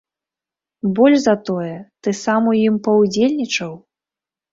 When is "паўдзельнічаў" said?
2.87-3.77